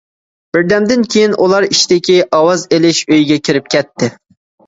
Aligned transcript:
بىردەمدىن 0.55 1.03
كېيىن 1.15 1.35
ئۇلار، 1.47 1.67
ئىچىدىكى 1.67 2.17
ئاۋاز 2.37 2.65
ئېلىش 2.77 3.01
ئۆيىگە 3.09 3.37
كىرىپ 3.49 3.69
كەتتى. 3.77 4.09